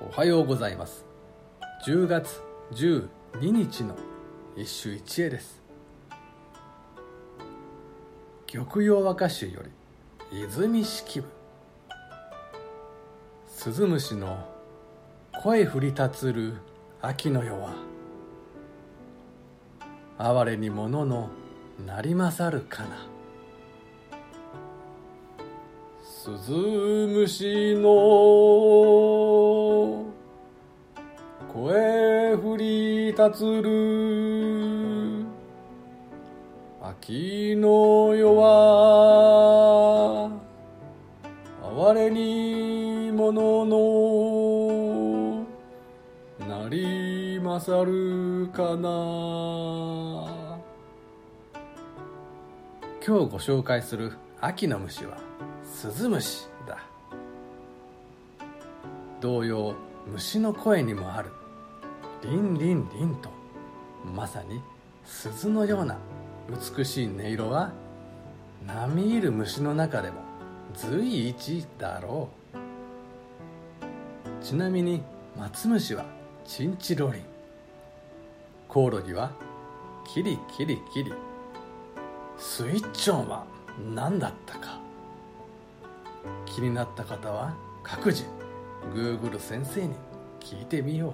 [0.00, 1.04] おはようございます。
[1.86, 3.08] 10月12
[3.40, 3.94] 日の
[4.56, 5.62] 一首一会です。
[8.52, 9.60] 玉葉和歌集よ
[10.32, 11.28] り泉式部。
[13.46, 14.44] 鈴虫の
[15.42, 16.54] 声降り立つる
[17.00, 17.74] 秋の夜は
[20.18, 21.30] 哀れに物の
[21.86, 22.88] なりまさるかな。
[26.02, 26.52] 鈴
[27.12, 27.90] 虫の
[33.24, 35.24] り立つる
[36.82, 40.30] 秋の夜は
[41.62, 45.46] 哀れに物の
[46.46, 48.90] なりまさるかな。
[53.06, 55.18] 今日ご紹介する秋の虫は
[55.62, 56.78] スズムシだ。
[59.20, 59.74] 同様
[60.06, 61.30] 虫の声にもある。
[62.24, 63.28] リンリンリンと
[64.02, 64.62] まさに
[65.04, 65.98] 鈴のような
[66.76, 67.70] 美しい音色は
[68.66, 70.22] 並みいる虫の中でも
[70.72, 72.30] 随一だろ
[74.40, 74.42] う。
[74.42, 75.02] ちなみに
[75.36, 76.06] 松虫は
[76.46, 77.22] チンチロリン
[78.68, 79.30] コオロギは
[80.06, 81.12] キリキリキリ。
[82.38, 83.44] スイッチョンは
[83.94, 84.80] 何だったか。
[86.46, 88.24] 気になった方は各自
[88.94, 89.94] Google 先生に
[90.40, 91.12] 聞いてみよう。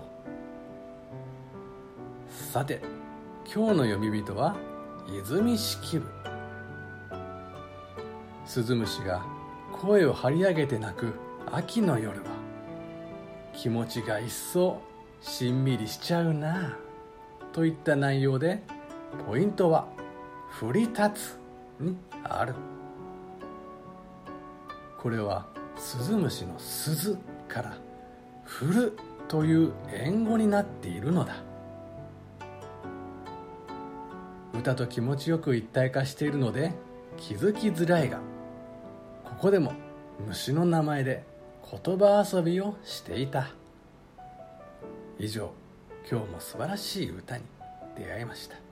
[2.31, 2.81] さて
[3.45, 4.57] 今日の読み人は
[5.09, 6.07] 泉式部
[8.47, 9.25] スズムシが
[9.73, 11.13] 声を張り上げて鳴く
[11.51, 12.31] 秋の夜は
[13.53, 14.81] 気持ちが一層
[15.21, 16.79] しんみりしちゃうな
[17.53, 18.63] といった内容で
[19.27, 19.89] ポイントは
[20.63, 21.41] 「降り立つ」
[21.83, 22.55] にある。
[24.97, 27.77] これはスズムシの鈴から
[28.45, 31.37] 振るという縁語になっているのだ
[34.55, 36.73] 歌と気持ちよく一体化しているので
[37.17, 38.19] 気づきづらいが
[39.25, 39.73] ここでも
[40.27, 41.25] 虫の名前で
[41.71, 43.49] 言葉遊びをしていた。
[45.19, 45.53] 以上
[46.11, 47.45] 今日も素晴らしい歌に
[47.97, 48.70] 出会いました。